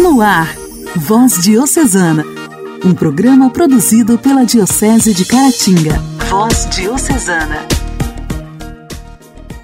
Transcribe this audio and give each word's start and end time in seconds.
No 0.00 0.22
ar, 0.22 0.56
Voz 0.96 1.42
Diocesana, 1.42 2.24
um 2.82 2.94
programa 2.94 3.50
produzido 3.50 4.18
pela 4.18 4.46
Diocese 4.46 5.12
de 5.12 5.26
Caratinga. 5.26 5.98
Voz 6.30 6.66
Diocesana. 6.70 7.66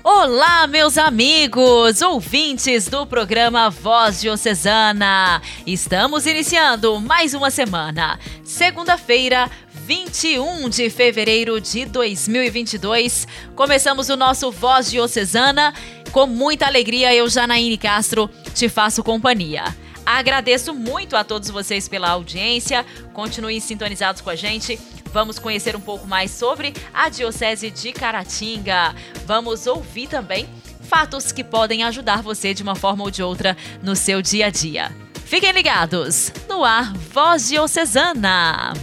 Olá, 0.04 0.66
meus 0.66 0.98
amigos, 0.98 2.02
ouvintes 2.02 2.86
do 2.86 3.06
programa 3.06 3.70
Voz 3.70 4.20
Diocesana. 4.20 5.40
Estamos 5.66 6.26
iniciando 6.26 7.00
mais 7.00 7.32
uma 7.32 7.50
semana. 7.50 8.18
Segunda-feira, 8.44 9.50
21 9.86 10.68
de 10.68 10.90
fevereiro 10.90 11.58
de 11.62 11.86
2022. 11.86 13.26
Começamos 13.54 14.10
o 14.10 14.16
nosso 14.18 14.52
Voz 14.52 14.90
Diocesana. 14.90 15.72
Com 16.12 16.26
muita 16.26 16.66
alegria, 16.66 17.14
eu, 17.14 17.26
Janaíne 17.26 17.78
Castro, 17.78 18.28
te 18.54 18.68
faço 18.68 19.02
companhia. 19.02 19.64
Agradeço 20.06 20.72
muito 20.72 21.16
a 21.16 21.24
todos 21.24 21.50
vocês 21.50 21.88
pela 21.88 22.10
audiência. 22.10 22.86
Continuem 23.12 23.58
sintonizados 23.58 24.20
com 24.20 24.30
a 24.30 24.36
gente. 24.36 24.78
Vamos 25.12 25.38
conhecer 25.40 25.74
um 25.74 25.80
pouco 25.80 26.06
mais 26.06 26.30
sobre 26.30 26.72
a 26.94 27.08
Diocese 27.08 27.72
de 27.72 27.92
Caratinga. 27.92 28.94
Vamos 29.26 29.66
ouvir 29.66 30.06
também 30.06 30.48
fatos 30.88 31.32
que 31.32 31.42
podem 31.42 31.82
ajudar 31.82 32.22
você 32.22 32.54
de 32.54 32.62
uma 32.62 32.76
forma 32.76 33.02
ou 33.02 33.10
de 33.10 33.20
outra 33.22 33.56
no 33.82 33.96
seu 33.96 34.22
dia 34.22 34.46
a 34.46 34.50
dia. 34.50 34.92
Fiquem 35.24 35.50
ligados! 35.50 36.32
No 36.48 36.62
ar, 36.64 36.92
Voz 37.12 37.48
Diocesana. 37.48 38.74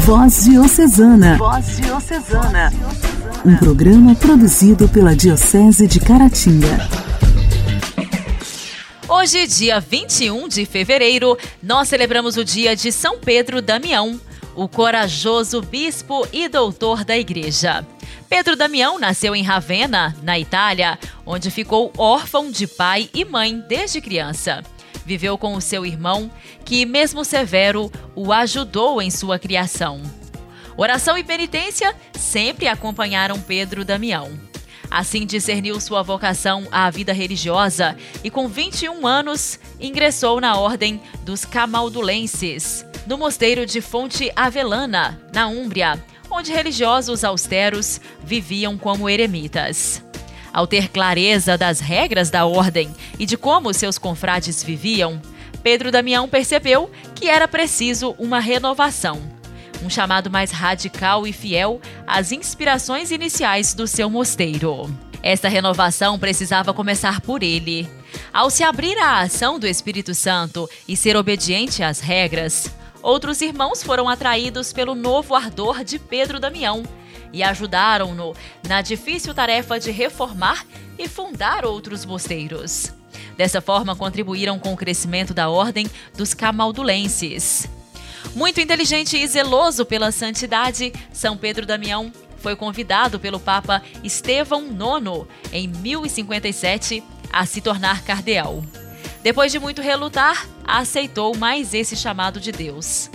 Voz 0.00 0.44
Diocesana. 0.44 1.38
Voz 1.38 1.76
Diocesana. 1.76 2.72
Um 3.44 3.56
programa 3.56 4.14
produzido 4.16 4.88
pela 4.88 5.14
Diocese 5.14 5.86
de 5.86 6.00
Caratinga. 6.00 7.03
Hoje, 9.06 9.46
dia 9.46 9.80
21 9.80 10.48
de 10.48 10.64
fevereiro, 10.64 11.36
nós 11.62 11.88
celebramos 11.88 12.38
o 12.38 12.44
dia 12.44 12.74
de 12.74 12.90
São 12.90 13.18
Pedro 13.18 13.60
Damião, 13.60 14.18
o 14.56 14.66
corajoso 14.66 15.60
bispo 15.60 16.26
e 16.32 16.48
doutor 16.48 17.04
da 17.04 17.16
Igreja. 17.16 17.86
Pedro 18.30 18.56
Damião 18.56 18.98
nasceu 18.98 19.36
em 19.36 19.42
Ravenna, 19.42 20.16
na 20.22 20.38
Itália, 20.38 20.98
onde 21.26 21.50
ficou 21.50 21.92
órfão 21.98 22.50
de 22.50 22.66
pai 22.66 23.10
e 23.12 23.26
mãe 23.26 23.62
desde 23.68 24.00
criança. 24.00 24.62
Viveu 25.04 25.36
com 25.36 25.52
o 25.54 25.60
seu 25.60 25.84
irmão, 25.84 26.30
que, 26.64 26.86
mesmo 26.86 27.26
severo, 27.26 27.92
o 28.16 28.32
ajudou 28.32 29.02
em 29.02 29.10
sua 29.10 29.38
criação. 29.38 30.00
Oração 30.78 31.18
e 31.18 31.22
penitência 31.22 31.94
sempre 32.14 32.68
acompanharam 32.68 33.38
Pedro 33.38 33.84
Damião. 33.84 34.53
Assim 34.94 35.26
discerniu 35.26 35.80
sua 35.80 36.04
vocação 36.04 36.68
à 36.70 36.88
vida 36.88 37.12
religiosa 37.12 37.96
e, 38.22 38.30
com 38.30 38.46
21 38.46 39.04
anos, 39.04 39.58
ingressou 39.80 40.40
na 40.40 40.56
Ordem 40.56 41.00
dos 41.24 41.44
Camaldulenses, 41.44 42.86
no 43.04 43.18
mosteiro 43.18 43.66
de 43.66 43.80
Fonte 43.80 44.30
Avelana, 44.36 45.20
na 45.32 45.48
Úmbria, 45.48 46.00
onde 46.30 46.52
religiosos 46.52 47.24
austeros 47.24 48.00
viviam 48.22 48.78
como 48.78 49.10
eremitas. 49.10 50.00
Ao 50.52 50.64
ter 50.64 50.88
clareza 50.88 51.58
das 51.58 51.80
regras 51.80 52.30
da 52.30 52.46
ordem 52.46 52.94
e 53.18 53.26
de 53.26 53.36
como 53.36 53.74
seus 53.74 53.98
confrades 53.98 54.62
viviam, 54.62 55.20
Pedro 55.60 55.90
Damião 55.90 56.28
percebeu 56.28 56.88
que 57.16 57.28
era 57.28 57.48
preciso 57.48 58.14
uma 58.16 58.38
renovação, 58.38 59.33
um 59.84 59.90
chamado 59.90 60.30
mais 60.30 60.50
radical 60.50 61.26
e 61.26 61.32
fiel 61.32 61.80
às 62.06 62.32
inspirações 62.32 63.10
iniciais 63.10 63.74
do 63.74 63.86
seu 63.86 64.08
mosteiro. 64.08 64.88
Esta 65.22 65.48
renovação 65.48 66.18
precisava 66.18 66.72
começar 66.72 67.20
por 67.20 67.42
ele. 67.42 67.88
Ao 68.32 68.48
se 68.48 68.62
abrir 68.62 68.96
à 68.98 69.20
ação 69.20 69.58
do 69.58 69.66
Espírito 69.66 70.14
Santo 70.14 70.68
e 70.88 70.96
ser 70.96 71.16
obediente 71.16 71.82
às 71.82 72.00
regras, 72.00 72.70
outros 73.02 73.40
irmãos 73.42 73.82
foram 73.82 74.08
atraídos 74.08 74.72
pelo 74.72 74.94
novo 74.94 75.34
ardor 75.34 75.84
de 75.84 75.98
Pedro 75.98 76.40
Damião 76.40 76.82
e 77.32 77.42
ajudaram-no 77.42 78.34
na 78.66 78.80
difícil 78.80 79.34
tarefa 79.34 79.78
de 79.78 79.90
reformar 79.90 80.64
e 80.98 81.08
fundar 81.08 81.64
outros 81.64 82.06
mosteiros. 82.06 82.92
Dessa 83.36 83.60
forma, 83.60 83.96
contribuíram 83.96 84.58
com 84.58 84.72
o 84.72 84.76
crescimento 84.76 85.34
da 85.34 85.48
ordem 85.48 85.86
dos 86.16 86.32
camaldulenses. 86.32 87.68
Muito 88.34 88.60
inteligente 88.60 89.16
e 89.16 89.24
zeloso 89.28 89.86
pela 89.86 90.10
santidade, 90.10 90.92
São 91.12 91.36
Pedro 91.36 91.64
Damião 91.64 92.12
foi 92.38 92.56
convidado 92.56 93.20
pelo 93.20 93.38
Papa 93.38 93.80
Estevão 94.02 94.64
IX, 94.64 95.28
em 95.52 95.68
1057, 95.68 97.00
a 97.32 97.46
se 97.46 97.60
tornar 97.60 98.02
cardeal. 98.02 98.62
Depois 99.22 99.52
de 99.52 99.60
muito 99.60 99.80
relutar, 99.80 100.48
aceitou 100.66 101.36
mais 101.36 101.72
esse 101.74 101.94
chamado 101.94 102.40
de 102.40 102.50
Deus. 102.50 103.08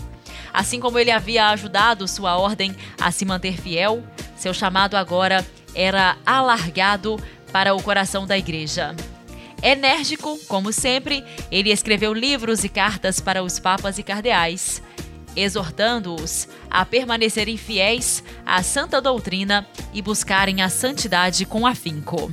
Assim 0.54 0.80
como 0.80 0.98
ele 0.98 1.12
havia 1.12 1.50
ajudado 1.50 2.08
sua 2.08 2.38
ordem 2.38 2.74
a 3.00 3.12
se 3.12 3.26
manter 3.26 3.60
fiel, 3.60 4.02
seu 4.38 4.54
chamado 4.54 4.96
agora 4.96 5.46
era 5.76 6.18
alargado 6.26 7.22
para 7.52 7.76
o 7.76 7.84
coração 7.84 8.26
da 8.26 8.38
igreja. 8.38 8.96
Enérgico, 9.62 10.40
como 10.48 10.72
sempre, 10.72 11.26
ele 11.52 11.72
escreveu 11.72 12.14
livros 12.14 12.64
e 12.64 12.70
cartas 12.70 13.20
para 13.20 13.44
os 13.44 13.60
papas 13.60 14.00
e 14.00 14.04
cardeais 14.04 14.82
exortando-os 15.36 16.48
a 16.70 16.86
permanecerem 16.86 17.58
fiéis 17.58 18.24
à 18.46 18.62
santa 18.64 19.02
doutrina 19.02 19.68
e 19.94 20.02
buscarem 20.02 20.62
a 20.62 20.70
santidade 20.70 21.46
com 21.46 21.66
afinco. 21.66 22.32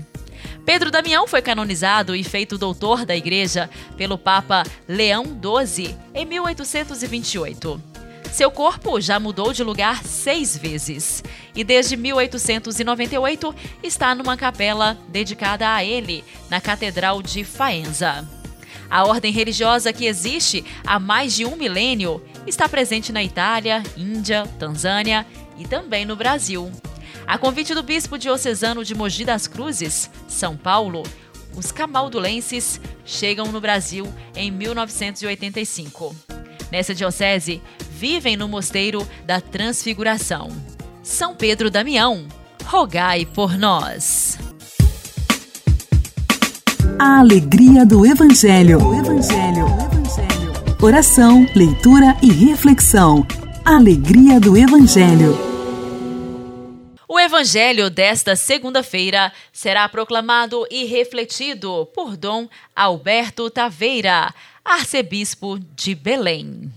Pedro 0.64 0.90
Damião 0.90 1.28
foi 1.28 1.40
canonizado 1.40 2.14
e 2.14 2.24
feito 2.24 2.58
doutor 2.58 3.06
da 3.06 3.16
Igreja 3.16 3.70
pelo 3.96 4.18
Papa 4.18 4.64
Leão 4.88 5.24
XII 5.24 5.96
em 6.12 6.24
1828. 6.24 7.80
Seu 8.32 8.50
corpo 8.50 9.00
já 9.00 9.18
mudou 9.18 9.52
de 9.52 9.62
lugar 9.62 10.04
seis 10.04 10.58
vezes 10.58 11.22
e 11.54 11.64
desde 11.64 11.96
1898 11.96 13.54
está 13.82 14.14
numa 14.14 14.36
capela 14.36 14.98
dedicada 15.08 15.72
a 15.72 15.82
ele 15.82 16.22
na 16.50 16.60
Catedral 16.60 17.22
de 17.22 17.44
Faenza. 17.44 18.28
A 18.90 19.04
ordem 19.04 19.32
religiosa 19.32 19.92
que 19.92 20.06
existe 20.06 20.64
há 20.86 20.98
mais 20.98 21.34
de 21.34 21.44
um 21.44 21.56
milênio 21.56 22.22
está 22.46 22.68
presente 22.68 23.12
na 23.12 23.22
Itália, 23.22 23.82
Índia, 23.96 24.46
Tanzânia 24.58 25.26
e 25.58 25.66
também 25.66 26.04
no 26.04 26.16
Brasil. 26.16 26.70
A 27.26 27.36
convite 27.36 27.74
do 27.74 27.82
bispo 27.82 28.16
diocesano 28.16 28.84
de 28.84 28.94
Mogi 28.94 29.24
das 29.24 29.46
Cruzes, 29.46 30.08
São 30.28 30.56
Paulo, 30.56 31.02
os 31.56 31.72
camaldulenses 31.72 32.80
chegam 33.04 33.50
no 33.50 33.60
Brasil 33.60 34.12
em 34.34 34.50
1985. 34.50 36.14
Nessa 36.70 36.94
diocese, 36.94 37.62
vivem 37.90 38.36
no 38.36 38.46
Mosteiro 38.46 39.08
da 39.24 39.40
Transfiguração. 39.40 40.50
São 41.02 41.34
Pedro 41.34 41.70
Damião, 41.70 42.26
rogai 42.64 43.24
por 43.24 43.56
nós. 43.56 44.38
A 46.98 47.18
alegria 47.18 47.84
do 47.84 48.06
Evangelho. 48.06 48.78
O 48.78 48.94
Evangelho. 48.94 49.66
O 49.66 49.82
Evangelho. 49.82 50.76
Oração, 50.80 51.46
leitura 51.54 52.16
e 52.22 52.30
reflexão. 52.30 53.26
Alegria 53.64 54.40
do 54.40 54.56
Evangelho. 54.56 55.36
O 57.08 57.18
Evangelho 57.18 57.90
desta 57.90 58.34
segunda-feira 58.34 59.32
será 59.52 59.88
proclamado 59.88 60.66
e 60.70 60.84
refletido 60.84 61.86
por 61.94 62.16
Dom 62.16 62.48
Alberto 62.74 63.50
Taveira, 63.50 64.32
arcebispo 64.64 65.58
de 65.74 65.94
Belém. 65.94 66.72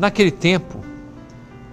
Naquele 0.00 0.30
tempo, 0.30 0.80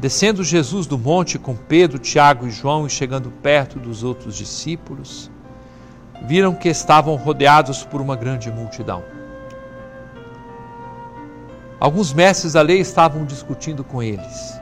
descendo 0.01 0.43
Jesus 0.43 0.85
do 0.85 0.97
monte 0.97 1.39
com 1.39 1.55
Pedro, 1.55 1.97
Tiago 1.97 2.45
e 2.45 2.51
João 2.51 2.85
e 2.85 2.89
chegando 2.89 3.31
perto 3.31 3.79
dos 3.79 4.03
outros 4.03 4.35
discípulos, 4.35 5.31
viram 6.23 6.53
que 6.53 6.67
estavam 6.67 7.15
rodeados 7.15 7.85
por 7.85 8.01
uma 8.01 8.17
grande 8.17 8.51
multidão. 8.51 9.01
Alguns 11.79 12.11
mestres 12.11 12.51
da 12.51 12.61
lei 12.61 12.81
estavam 12.81 13.23
discutindo 13.23 13.81
com 13.81 14.03
eles. 14.03 14.59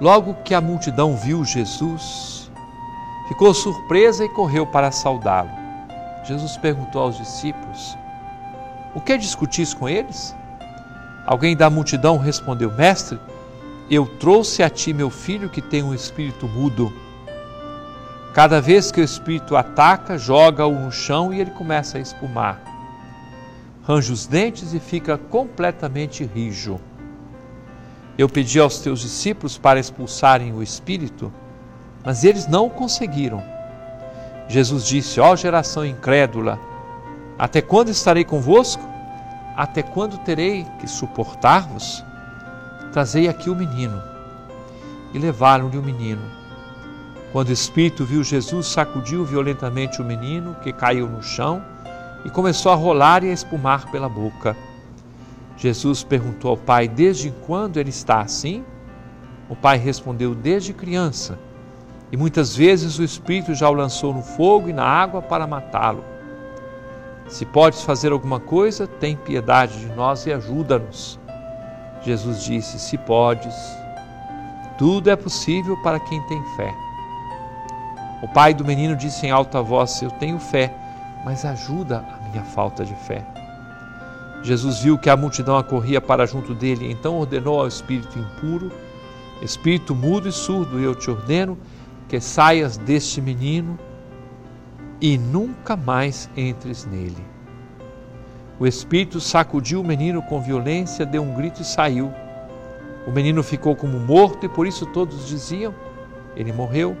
Logo 0.00 0.34
que 0.44 0.54
a 0.54 0.60
multidão 0.60 1.16
viu 1.16 1.44
Jesus, 1.44 2.48
ficou 3.26 3.52
surpresa 3.52 4.24
e 4.24 4.28
correu 4.28 4.68
para 4.68 4.92
saudá-lo. 4.92 5.50
Jesus 6.22 6.56
perguntou 6.58 7.02
aos 7.02 7.18
discípulos: 7.18 7.98
O 8.94 9.00
que 9.00 9.18
discutis 9.18 9.74
com 9.74 9.88
eles? 9.88 10.32
Alguém 11.32 11.56
da 11.56 11.70
multidão 11.70 12.18
respondeu: 12.18 12.70
Mestre, 12.70 13.18
eu 13.90 14.04
trouxe 14.04 14.62
a 14.62 14.68
ti 14.68 14.92
meu 14.92 15.08
filho 15.08 15.48
que 15.48 15.62
tem 15.62 15.82
um 15.82 15.94
espírito 15.94 16.46
mudo. 16.46 16.92
Cada 18.34 18.60
vez 18.60 18.92
que 18.92 19.00
o 19.00 19.04
espírito 19.04 19.56
ataca, 19.56 20.18
joga-o 20.18 20.78
no 20.78 20.92
chão 20.92 21.32
e 21.32 21.40
ele 21.40 21.50
começa 21.52 21.96
a 21.96 22.02
espumar. 22.02 22.60
Range 23.82 24.12
os 24.12 24.26
dentes 24.26 24.74
e 24.74 24.78
fica 24.78 25.16
completamente 25.16 26.22
rijo. 26.22 26.78
Eu 28.18 28.28
pedi 28.28 28.60
aos 28.60 28.80
teus 28.80 29.00
discípulos 29.00 29.56
para 29.56 29.80
expulsarem 29.80 30.52
o 30.52 30.62
espírito, 30.62 31.32
mas 32.04 32.24
eles 32.24 32.46
não 32.46 32.66
o 32.66 32.70
conseguiram. 32.70 33.42
Jesus 34.48 34.84
disse: 34.84 35.18
Ó 35.18 35.32
oh, 35.32 35.36
geração 35.36 35.82
incrédula, 35.82 36.60
até 37.38 37.62
quando 37.62 37.88
estarei 37.88 38.22
convosco? 38.22 38.91
Até 39.62 39.80
quando 39.80 40.18
terei 40.18 40.66
que 40.80 40.88
suportar-vos? 40.88 42.04
Trazei 42.92 43.28
aqui 43.28 43.48
o 43.48 43.54
menino. 43.54 44.02
E 45.14 45.18
levaram-lhe 45.20 45.78
o 45.78 45.82
menino. 45.82 46.20
Quando 47.30 47.50
o 47.50 47.52
espírito 47.52 48.04
viu 48.04 48.24
Jesus, 48.24 48.66
sacudiu 48.66 49.24
violentamente 49.24 50.02
o 50.02 50.04
menino, 50.04 50.56
que 50.64 50.72
caiu 50.72 51.08
no 51.08 51.22
chão, 51.22 51.62
e 52.24 52.28
começou 52.28 52.72
a 52.72 52.74
rolar 52.74 53.22
e 53.22 53.30
a 53.30 53.32
espumar 53.32 53.88
pela 53.92 54.08
boca. 54.08 54.56
Jesus 55.56 56.02
perguntou 56.02 56.50
ao 56.50 56.56
pai: 56.56 56.88
Desde 56.88 57.30
quando 57.46 57.76
ele 57.76 57.90
está 57.90 58.20
assim? 58.20 58.64
O 59.48 59.54
pai 59.54 59.78
respondeu: 59.78 60.34
Desde 60.34 60.72
criança. 60.72 61.38
E 62.10 62.16
muitas 62.16 62.56
vezes 62.56 62.98
o 62.98 63.04
espírito 63.04 63.54
já 63.54 63.70
o 63.70 63.74
lançou 63.74 64.12
no 64.12 64.22
fogo 64.22 64.68
e 64.68 64.72
na 64.72 64.84
água 64.84 65.22
para 65.22 65.46
matá-lo. 65.46 66.02
Se 67.32 67.46
podes 67.46 67.80
fazer 67.80 68.12
alguma 68.12 68.38
coisa, 68.38 68.86
tem 68.86 69.16
piedade 69.16 69.80
de 69.80 69.86
nós 69.94 70.26
e 70.26 70.32
ajuda-nos. 70.34 71.18
Jesus 72.02 72.44
disse: 72.44 72.78
Se 72.78 72.98
podes, 72.98 73.54
tudo 74.76 75.08
é 75.08 75.16
possível 75.16 75.74
para 75.78 75.98
quem 75.98 76.20
tem 76.26 76.44
fé. 76.56 76.74
O 78.22 78.28
pai 78.28 78.52
do 78.52 78.66
menino 78.66 78.94
disse 78.94 79.26
em 79.26 79.30
alta 79.30 79.62
voz: 79.62 80.02
Eu 80.02 80.10
tenho 80.10 80.38
fé, 80.38 80.76
mas 81.24 81.46
ajuda 81.46 82.04
a 82.06 82.28
minha 82.28 82.44
falta 82.44 82.84
de 82.84 82.94
fé. 82.94 83.24
Jesus 84.42 84.80
viu 84.80 84.98
que 84.98 85.08
a 85.08 85.16
multidão 85.16 85.56
acorria 85.56 86.02
para 86.02 86.26
junto 86.26 86.54
dele, 86.54 86.92
então 86.92 87.16
ordenou 87.16 87.60
ao 87.60 87.66
espírito 87.66 88.18
impuro: 88.18 88.70
Espírito 89.40 89.94
mudo 89.94 90.28
e 90.28 90.32
surdo, 90.32 90.78
eu 90.78 90.94
te 90.94 91.10
ordeno 91.10 91.56
que 92.10 92.20
saias 92.20 92.76
deste 92.76 93.22
menino 93.22 93.78
e 95.02 95.18
nunca 95.18 95.76
mais 95.76 96.30
entres 96.36 96.86
nele. 96.86 97.26
O 98.60 98.64
espírito 98.64 99.20
sacudiu 99.20 99.80
o 99.80 99.84
menino 99.84 100.22
com 100.22 100.40
violência, 100.40 101.04
deu 101.04 101.24
um 101.24 101.34
grito 101.34 101.60
e 101.60 101.64
saiu. 101.64 102.12
O 103.04 103.10
menino 103.10 103.42
ficou 103.42 103.74
como 103.74 103.98
morto 103.98 104.46
e 104.46 104.48
por 104.48 104.64
isso 104.64 104.86
todos 104.86 105.26
diziam: 105.26 105.74
Ele 106.36 106.52
morreu. 106.52 106.96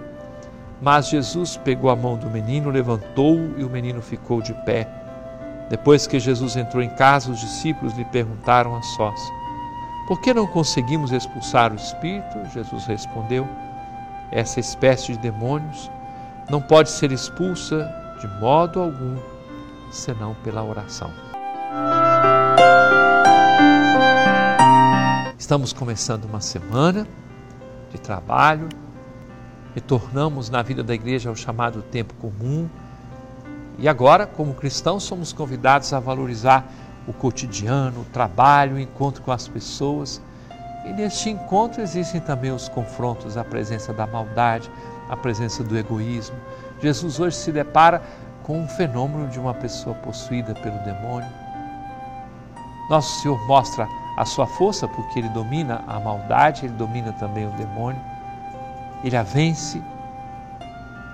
Mas 0.80 1.10
Jesus 1.10 1.56
pegou 1.56 1.90
a 1.90 1.94
mão 1.94 2.16
do 2.16 2.28
menino, 2.28 2.68
levantou-o 2.68 3.56
e 3.56 3.62
o 3.62 3.70
menino 3.70 4.02
ficou 4.02 4.42
de 4.42 4.52
pé. 4.64 4.88
Depois 5.70 6.08
que 6.08 6.18
Jesus 6.18 6.56
entrou 6.56 6.82
em 6.82 6.90
casa, 6.96 7.30
os 7.30 7.38
discípulos 7.38 7.96
lhe 7.96 8.04
perguntaram 8.06 8.74
a 8.74 8.82
sós: 8.82 9.20
Por 10.08 10.20
que 10.20 10.34
não 10.34 10.48
conseguimos 10.48 11.12
expulsar 11.12 11.70
o 11.72 11.76
espírito? 11.76 12.50
Jesus 12.52 12.84
respondeu: 12.86 13.46
Essa 14.32 14.58
espécie 14.58 15.12
de 15.12 15.18
demônios 15.18 15.88
não 16.52 16.60
pode 16.60 16.90
ser 16.90 17.10
expulsa 17.10 17.90
de 18.20 18.28
modo 18.38 18.78
algum, 18.78 19.16
senão 19.90 20.34
pela 20.44 20.62
oração. 20.62 21.10
Estamos 25.38 25.72
começando 25.72 26.26
uma 26.26 26.42
semana 26.42 27.08
de 27.90 27.98
trabalho, 27.98 28.68
retornamos 29.74 30.50
na 30.50 30.60
vida 30.60 30.84
da 30.84 30.92
igreja 30.92 31.30
ao 31.30 31.34
chamado 31.34 31.80
tempo 31.80 32.12
comum 32.20 32.68
e 33.78 33.88
agora, 33.88 34.26
como 34.26 34.52
cristãos, 34.52 35.04
somos 35.04 35.32
convidados 35.32 35.90
a 35.94 36.00
valorizar 36.00 36.70
o 37.08 37.14
cotidiano, 37.14 38.02
o 38.02 38.04
trabalho, 38.12 38.76
o 38.76 38.78
encontro 38.78 39.22
com 39.22 39.32
as 39.32 39.48
pessoas. 39.48 40.20
E 40.84 40.92
neste 40.92 41.30
encontro 41.30 41.80
existem 41.80 42.20
também 42.20 42.50
os 42.50 42.68
confrontos, 42.68 43.36
a 43.36 43.44
presença 43.44 43.92
da 43.92 44.06
maldade, 44.06 44.70
a 45.08 45.16
presença 45.16 45.62
do 45.62 45.76
egoísmo. 45.78 46.36
Jesus 46.80 47.20
hoje 47.20 47.36
se 47.36 47.52
depara 47.52 48.02
com 48.42 48.58
um 48.58 48.68
fenômeno 48.68 49.28
de 49.28 49.38
uma 49.38 49.54
pessoa 49.54 49.94
possuída 49.96 50.54
pelo 50.54 50.78
demônio. 50.78 51.28
Nosso 52.90 53.20
Senhor 53.20 53.38
mostra 53.46 53.86
a 54.16 54.24
sua 54.24 54.46
força 54.46 54.88
porque 54.88 55.20
ele 55.20 55.28
domina 55.28 55.82
a 55.86 56.00
maldade, 56.00 56.66
ele 56.66 56.74
domina 56.74 57.12
também 57.12 57.46
o 57.46 57.52
demônio. 57.52 58.00
Ele 59.04 59.16
a 59.16 59.22
vence. 59.22 59.80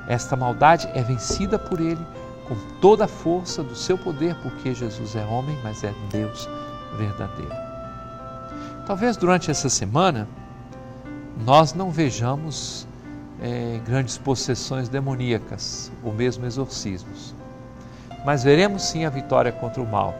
Esta 0.09 0.35
maldade 0.35 0.89
é 0.95 1.03
vencida 1.03 1.59
por 1.59 1.81
ele 1.81 2.05
com 2.49 2.57
toda 2.81 3.05
a 3.05 3.09
força 3.09 3.63
do 3.63 3.77
seu 3.77 3.99
poder, 3.99 4.35
porque 4.37 4.75
Jesus 4.75 5.15
é 5.15 5.25
homem, 5.25 5.57
mas 5.63 5.85
é 5.85 5.93
Deus 6.11 6.49
verdadeiro. 6.97 7.68
Talvez 8.89 9.19
durante 9.19 9.51
essa 9.51 9.69
semana 9.69 10.27
nós 11.45 11.75
não 11.75 11.91
vejamos 11.91 12.89
é, 13.39 13.79
grandes 13.85 14.17
possessões 14.17 14.89
demoníacas 14.89 15.93
ou 16.03 16.11
mesmo 16.11 16.47
exorcismos. 16.47 17.35
Mas 18.25 18.45
veremos 18.45 18.83
sim 18.83 19.05
a 19.05 19.11
vitória 19.11 19.53
contra 19.53 19.83
o 19.83 19.87
mal. 19.87 20.15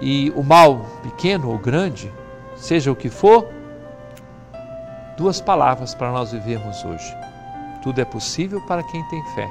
E 0.00 0.32
o 0.34 0.42
mal, 0.42 0.86
pequeno 1.02 1.50
ou 1.50 1.58
grande, 1.58 2.10
seja 2.56 2.90
o 2.90 2.96
que 2.96 3.10
for, 3.10 3.46
duas 5.14 5.38
palavras 5.38 5.94
para 5.94 6.10
nós 6.10 6.32
vivermos 6.32 6.82
hoje. 6.82 7.14
Tudo 7.82 8.00
é 8.00 8.06
possível 8.06 8.58
para 8.62 8.82
quem 8.82 9.06
tem 9.10 9.22
fé. 9.34 9.50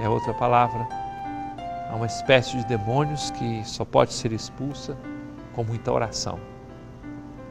É 0.00 0.08
outra 0.08 0.32
palavra. 0.32 0.88
Há 1.90 1.94
uma 1.94 2.06
espécie 2.06 2.56
de 2.56 2.64
demônios 2.64 3.30
que 3.32 3.62
só 3.66 3.84
pode 3.84 4.14
ser 4.14 4.32
expulsa 4.32 4.96
com 5.52 5.62
muita 5.62 5.92
oração. 5.92 6.55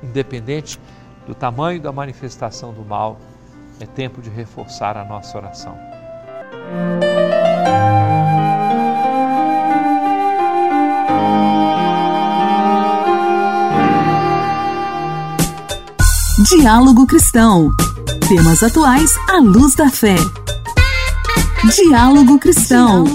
Independente 0.06 0.80
do 1.28 1.34
tamanho 1.34 1.82
da 1.82 1.92
manifestação 1.92 2.72
do 2.72 2.86
mal, 2.86 3.20
é 3.80 3.86
tempo 3.86 4.22
de 4.22 4.30
reforçar 4.30 4.96
a 4.96 5.04
nossa 5.04 5.38
oração. 5.38 5.78
Diálogo 16.50 17.08
Cristão. 17.08 17.72
Temas 18.28 18.62
atuais 18.62 19.12
à 19.30 19.40
luz 19.40 19.76
da 19.76 19.90
fé. 19.90 20.16
Diálogo 21.76 22.38
Cristão. 22.40 23.06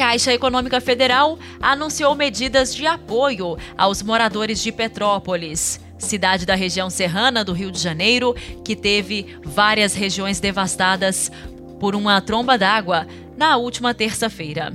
Caixa 0.00 0.32
Econômica 0.32 0.80
Federal 0.80 1.38
anunciou 1.60 2.14
medidas 2.14 2.74
de 2.74 2.86
apoio 2.86 3.58
aos 3.76 4.02
moradores 4.02 4.62
de 4.62 4.72
Petrópolis, 4.72 5.78
cidade 5.98 6.46
da 6.46 6.54
região 6.54 6.88
serrana 6.88 7.44
do 7.44 7.52
Rio 7.52 7.70
de 7.70 7.78
Janeiro, 7.78 8.34
que 8.64 8.74
teve 8.74 9.36
várias 9.44 9.92
regiões 9.92 10.40
devastadas 10.40 11.30
por 11.78 11.94
uma 11.94 12.18
tromba 12.22 12.56
d'água 12.56 13.06
na 13.36 13.58
última 13.58 13.92
terça-feira. 13.92 14.72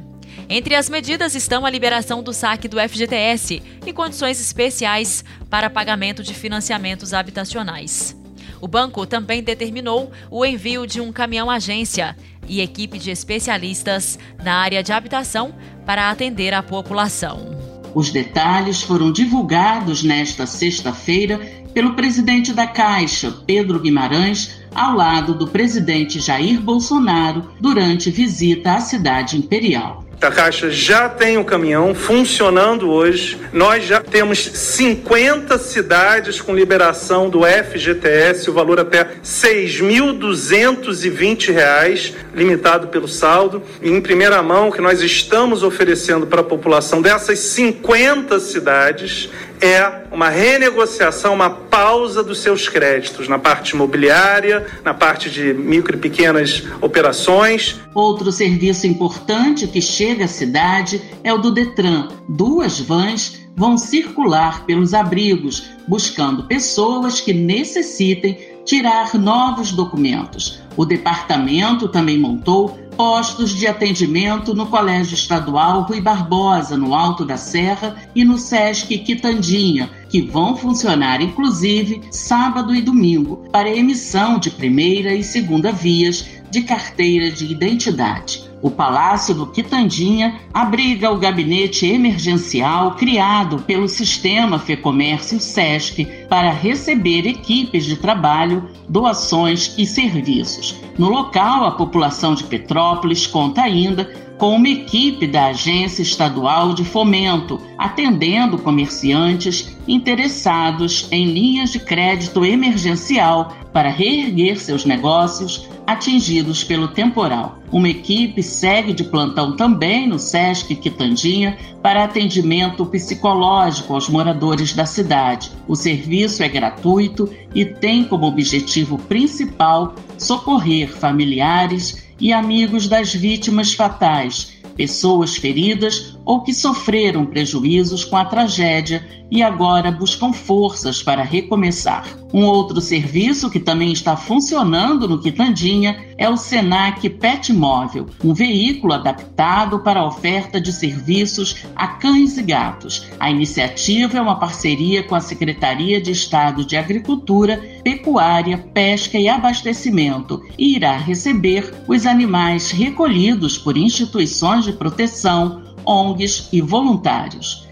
Entre 0.47 0.75
as 0.75 0.91
medidas 0.91 1.33
estão 1.33 1.65
a 1.65 1.71
liberação 1.71 2.21
do 2.21 2.31
saque 2.31 2.67
do 2.67 2.77
FGTS 2.79 3.63
e 3.83 3.91
condições 3.91 4.39
especiais 4.39 5.25
para 5.49 5.71
pagamento 5.71 6.21
de 6.21 6.35
financiamentos 6.35 7.15
habitacionais. 7.15 8.15
O 8.61 8.67
banco 8.67 9.05
também 9.05 9.43
determinou 9.43 10.11
o 10.31 10.45
envio 10.45 10.87
de 10.87 11.01
um 11.01 11.11
caminhão-agência 11.11 12.15
e 12.47 12.61
equipe 12.61 12.97
de 12.99 13.11
especialistas 13.11 14.17
na 14.43 14.55
área 14.55 14.83
de 14.83 14.91
habitação 14.91 15.53
para 15.85 16.09
atender 16.09 16.53
a 16.53 16.63
população. 16.63 17.55
Os 17.93 18.09
detalhes 18.09 18.81
foram 18.81 19.11
divulgados 19.11 20.03
nesta 20.03 20.45
sexta-feira 20.45 21.39
pelo 21.73 21.93
presidente 21.93 22.53
da 22.53 22.67
Caixa, 22.67 23.31
Pedro 23.45 23.79
Guimarães, 23.79 24.61
ao 24.75 24.95
lado 24.95 25.33
do 25.33 25.47
presidente 25.47 26.19
Jair 26.19 26.59
Bolsonaro 26.59 27.49
durante 27.59 28.11
visita 28.11 28.73
à 28.73 28.81
cidade 28.81 29.37
imperial. 29.37 30.05
A 30.21 30.31
Caixa 30.31 30.71
já 30.71 31.09
tem 31.09 31.37
o 31.37 31.43
caminhão 31.43 31.93
funcionando 31.93 32.89
hoje. 32.89 33.37
Nós 33.53 33.85
já 33.85 34.01
temos 34.01 34.39
50 34.39 35.59
cidades 35.59 36.41
com 36.41 36.55
liberação 36.55 37.29
do 37.29 37.41
FGTS, 37.43 38.49
o 38.49 38.53
valor 38.53 38.79
até 38.79 39.03
R$ 39.03 39.09
6.220, 39.23 42.15
limitado 42.33 42.87
pelo 42.87 43.07
saldo. 43.07 43.61
E 43.81 43.89
em 43.89 44.01
primeira 44.01 44.41
mão, 44.41 44.71
que 44.71 44.81
nós 44.81 44.99
estamos 45.01 45.61
oferecendo 45.63 46.25
para 46.25 46.41
a 46.41 46.45
população 46.45 47.03
dessas 47.03 47.37
50 47.39 48.39
cidades 48.39 49.29
é 49.65 50.03
uma 50.11 50.29
renegociação, 50.29 51.33
uma 51.33 51.49
pausa 51.49 52.23
dos 52.23 52.39
seus 52.39 52.69
créditos 52.69 53.27
na 53.27 53.39
parte 53.39 53.71
imobiliária, 53.71 54.65
na 54.83 54.93
parte 54.93 55.29
de 55.29 55.53
micro 55.53 55.95
e 55.97 55.99
pequenas 55.99 56.63
operações. 56.81 57.79
Outro 57.93 58.31
serviço 58.31 58.85
importante 58.85 59.67
que 59.67 59.81
chega 59.81 60.25
à 60.25 60.27
cidade 60.27 61.01
é 61.23 61.33
o 61.33 61.39
do 61.39 61.51
Detran. 61.51 62.09
Duas 62.29 62.79
vans 62.79 63.39
vão 63.55 63.77
circular 63.77 64.65
pelos 64.65 64.93
abrigos, 64.93 65.63
buscando 65.87 66.43
pessoas 66.43 67.19
que 67.19 67.33
necessitem 67.33 68.37
tirar 68.65 69.15
novos 69.15 69.71
documentos. 69.71 70.61
O 70.77 70.85
departamento 70.85 71.87
também 71.87 72.19
montou 72.19 72.77
postos 72.95 73.53
de 73.53 73.67
atendimento 73.67 74.53
no 74.53 74.65
Colégio 74.67 75.13
Estadual 75.13 75.81
Rui 75.83 76.01
Barbosa, 76.01 76.77
no 76.77 76.93
Alto 76.93 77.25
da 77.25 77.37
Serra, 77.37 77.95
e 78.15 78.23
no 78.23 78.37
SESC 78.37 78.97
Quitandinha, 78.99 79.89
que 80.09 80.21
vão 80.21 80.55
funcionar 80.55 81.21
inclusive 81.21 82.01
sábado 82.11 82.73
e 82.73 82.81
domingo 82.81 83.47
para 83.51 83.69
emissão 83.69 84.39
de 84.39 84.49
primeira 84.49 85.13
e 85.13 85.23
segunda 85.23 85.71
vias 85.71 86.25
de 86.49 86.61
carteira 86.61 87.29
de 87.31 87.51
identidade. 87.51 88.49
O 88.65 88.71
Palácio 88.71 89.35
do 89.35 89.45
Quitandinha 89.45 90.39
abriga 90.51 91.11
o 91.11 91.19
gabinete 91.19 91.85
emergencial 91.85 92.95
criado 92.95 93.59
pelo 93.59 93.87
Sistema 93.87 94.57
Fecomércio 94.57 95.39
SESC 95.39 96.03
para 96.27 96.49
receber 96.49 97.27
equipes 97.27 97.85
de 97.85 97.95
trabalho, 97.95 98.67
doações 98.89 99.75
e 99.77 99.85
serviços. 99.85 100.75
No 100.97 101.09
local, 101.09 101.65
a 101.65 101.73
população 101.73 102.33
de 102.33 102.43
Petrópolis 102.43 103.27
conta 103.27 103.61
ainda 103.61 104.11
com 104.37 104.55
uma 104.55 104.67
equipe 104.67 105.27
da 105.27 105.47
Agência 105.47 106.01
Estadual 106.01 106.73
de 106.73 106.83
Fomento, 106.83 107.61
atendendo 107.77 108.57
comerciantes 108.57 109.75
interessados 109.87 111.07
em 111.11 111.25
linhas 111.25 111.71
de 111.71 111.79
crédito 111.79 112.43
emergencial 112.43 113.55
para 113.71 113.89
reerguer 113.89 114.59
seus 114.59 114.85
negócios 114.85 115.67
atingidos 115.85 116.63
pelo 116.63 116.87
temporal. 116.87 117.59
Uma 117.71 117.89
equipe 117.89 118.41
segue 118.41 118.93
de 118.93 119.03
plantão 119.03 119.55
também 119.55 120.07
no 120.07 120.17
SESC 120.17 120.75
Quitandinha 120.75 121.57
para 121.81 122.03
atendimento 122.03 122.85
psicológico 122.85 123.93
aos 123.93 124.09
moradores 124.09 124.73
da 124.73 124.85
cidade. 124.85 125.51
O 125.67 125.75
serviço 125.75 126.41
é 126.41 126.47
gratuito 126.47 127.29
e 127.53 127.65
tem 127.65 128.05
como 128.05 128.25
objetivo 128.25 128.97
principal 128.97 129.93
socorrer 130.17 130.89
familiares 130.89 132.04
e 132.19 132.31
amigos 132.31 132.87
das 132.87 133.13
vítimas 133.13 133.73
fatais, 133.73 134.53
pessoas 134.75 135.35
feridas 135.35 136.14
ou 136.25 136.41
que 136.41 136.53
sofreram 136.53 137.25
prejuízos 137.25 138.03
com 138.03 138.17
a 138.17 138.25
tragédia 138.25 139.05
e 139.31 139.41
agora 139.41 139.91
buscam 139.91 140.31
forças 140.33 141.01
para 141.01 141.23
recomeçar. 141.23 142.05
Um 142.33 142.43
outro 142.43 142.81
serviço 142.81 143.49
que 143.49 143.59
também 143.59 143.91
está 143.91 144.17
funcionando 144.17 145.07
no 145.07 145.19
Quitandinha 145.21 146.03
é 146.17 146.29
o 146.29 146.35
Senac 146.35 147.09
Pet 147.09 147.53
Móvel, 147.53 148.07
um 148.23 148.33
veículo 148.33 148.93
adaptado 148.93 149.79
para 149.79 150.01
a 150.01 150.07
oferta 150.07 150.59
de 150.59 150.71
serviços 150.71 151.65
a 151.75 151.87
cães 151.87 152.37
e 152.37 152.43
gatos. 152.43 153.07
A 153.19 153.31
iniciativa 153.31 154.17
é 154.17 154.21
uma 154.21 154.39
parceria 154.39 155.03
com 155.03 155.15
a 155.15 155.21
Secretaria 155.21 156.01
de 156.01 156.11
Estado 156.11 156.65
de 156.65 156.75
Agricultura, 156.75 157.61
Pecuária, 157.83 158.57
Pesca 158.73 159.17
e 159.17 159.27
Abastecimento 159.27 160.41
e 160.57 160.75
irá 160.75 160.97
receber 160.97 161.73
os 161.87 162.05
animais 162.05 162.71
recolhidos 162.71 163.57
por 163.57 163.77
instituições 163.77 164.65
de 164.65 164.73
proteção, 164.73 165.64
ONGs 165.85 166.49
e 166.51 166.61
voluntários. 166.61 167.65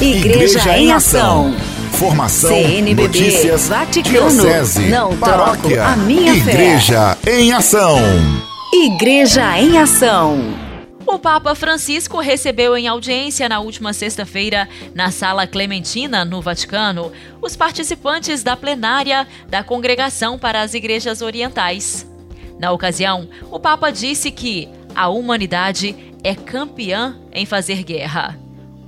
Igreja, 0.00 0.58
Igreja 0.58 0.78
em 0.78 0.92
Ação. 0.92 1.54
Formação, 1.92 2.50
CNBB, 2.50 3.02
notícias, 3.02 3.68
Vaticano, 3.68 4.30
diocese, 4.30 4.88
não 4.88 5.16
paróquia, 5.16 5.84
a 5.84 5.96
minha 5.96 6.34
Igreja 6.34 7.16
fé. 7.20 7.40
em 7.40 7.52
Ação. 7.52 7.98
Igreja 8.72 9.58
em 9.58 9.76
Ação. 9.78 10.38
O 11.04 11.18
Papa 11.18 11.54
Francisco 11.54 12.20
recebeu 12.20 12.76
em 12.76 12.86
audiência 12.86 13.48
na 13.48 13.58
última 13.60 13.92
sexta-feira, 13.92 14.68
na 14.94 15.10
Sala 15.10 15.46
Clementina, 15.46 16.24
no 16.24 16.40
Vaticano, 16.40 17.10
os 17.42 17.56
participantes 17.56 18.42
da 18.42 18.54
plenária 18.56 19.26
da 19.48 19.64
Congregação 19.64 20.38
para 20.38 20.60
as 20.60 20.74
Igrejas 20.74 21.22
Orientais. 21.22 22.06
Na 22.60 22.70
ocasião, 22.70 23.28
o 23.50 23.58
Papa 23.58 23.90
disse 23.90 24.30
que 24.30 24.68
a 24.94 25.08
humanidade 25.08 26.07
é 26.22 26.34
campeã 26.34 27.16
em 27.32 27.46
fazer 27.46 27.82
guerra. 27.82 28.38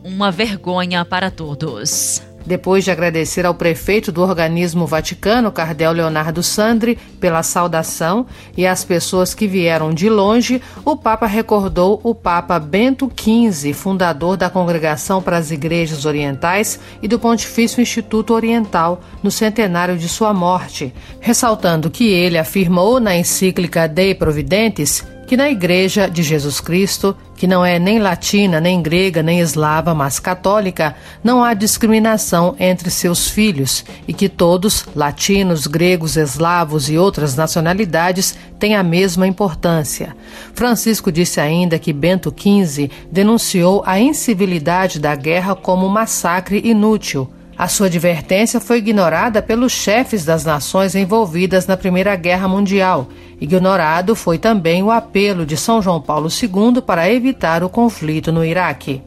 Uma 0.02 0.30
vergonha 0.30 1.04
para 1.04 1.30
todos. 1.30 2.22
Depois 2.44 2.84
de 2.84 2.90
agradecer 2.90 3.44
ao 3.44 3.54
prefeito 3.54 4.10
do 4.10 4.22
organismo 4.22 4.86
Vaticano, 4.86 5.52
Cardel 5.52 5.92
Leonardo 5.92 6.42
Sandri, 6.42 6.98
pela 7.20 7.42
saudação 7.42 8.26
e 8.56 8.66
às 8.66 8.82
pessoas 8.82 9.34
que 9.34 9.46
vieram 9.46 9.92
de 9.92 10.08
longe, 10.08 10.60
o 10.84 10.96
Papa 10.96 11.26
recordou 11.26 12.00
o 12.02 12.14
Papa 12.14 12.58
Bento 12.58 13.12
XV, 13.14 13.74
fundador 13.74 14.38
da 14.38 14.48
Congregação 14.48 15.20
para 15.20 15.36
as 15.36 15.50
Igrejas 15.50 16.06
Orientais 16.06 16.80
e 17.02 17.06
do 17.06 17.18
Pontifício 17.18 17.82
Instituto 17.82 18.32
Oriental, 18.32 19.00
no 19.22 19.30
centenário 19.30 19.98
de 19.98 20.08
sua 20.08 20.32
morte, 20.32 20.94
ressaltando 21.20 21.90
que 21.90 22.08
ele 22.08 22.38
afirmou 22.38 22.98
na 22.98 23.14
encíclica 23.14 23.86
Dei 23.86 24.14
Providentes 24.14 25.04
que 25.30 25.36
na 25.36 25.48
Igreja 25.48 26.10
de 26.10 26.24
Jesus 26.24 26.60
Cristo, 26.60 27.16
que 27.36 27.46
não 27.46 27.64
é 27.64 27.78
nem 27.78 28.00
latina, 28.00 28.60
nem 28.60 28.82
grega, 28.82 29.22
nem 29.22 29.38
eslava, 29.38 29.94
mas 29.94 30.18
católica, 30.18 30.96
não 31.22 31.44
há 31.44 31.54
discriminação 31.54 32.56
entre 32.58 32.90
seus 32.90 33.28
filhos 33.30 33.84
e 34.08 34.12
que 34.12 34.28
todos, 34.28 34.86
latinos, 34.92 35.68
gregos, 35.68 36.16
eslavos 36.16 36.90
e 36.90 36.98
outras 36.98 37.36
nacionalidades, 37.36 38.36
têm 38.58 38.74
a 38.74 38.82
mesma 38.82 39.24
importância. 39.24 40.16
Francisco 40.52 41.12
disse 41.12 41.40
ainda 41.40 41.78
que 41.78 41.92
Bento 41.92 42.34
XV 42.36 42.90
denunciou 43.08 43.84
a 43.86 44.00
incivilidade 44.00 44.98
da 44.98 45.14
guerra 45.14 45.54
como 45.54 45.86
um 45.86 45.90
massacre 45.90 46.60
inútil 46.64 47.30
a 47.60 47.68
sua 47.68 47.88
advertência 47.88 48.58
foi 48.58 48.78
ignorada 48.78 49.42
pelos 49.42 49.70
chefes 49.70 50.24
das 50.24 50.46
nações 50.46 50.94
envolvidas 50.94 51.66
na 51.66 51.76
Primeira 51.76 52.16
Guerra 52.16 52.48
Mundial. 52.48 53.08
Ignorado 53.38 54.14
foi 54.14 54.38
também 54.38 54.82
o 54.82 54.90
apelo 54.90 55.44
de 55.44 55.58
São 55.58 55.82
João 55.82 56.00
Paulo 56.00 56.30
II 56.30 56.80
para 56.80 57.12
evitar 57.12 57.62
o 57.62 57.68
conflito 57.68 58.32
no 58.32 58.42
Iraque. 58.42 59.02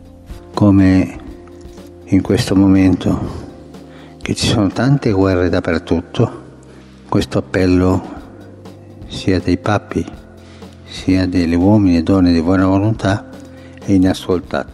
Como 0.54 0.84
in 0.84 2.22
questo 2.22 2.56
momento 2.56 3.20
che 4.22 4.36
ci 4.36 4.46
sono 4.46 4.70
tante 4.70 5.12
guerre 5.12 5.50
dappertutto, 5.50 6.32
questo 7.10 7.40
appello 7.40 8.00
sia 9.08 9.40
dei 9.40 9.58
papi 9.58 10.06
sia 10.86 11.26
degli 11.26 11.56
uomini 11.56 11.98
e 11.98 12.04
donne 12.04 12.32
di 12.32 12.42
buona 12.44 12.68
volontà 12.68 13.26
è 13.84 13.94
inascoltato. 13.94 14.73